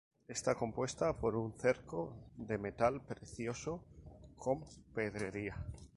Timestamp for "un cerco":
1.35-2.15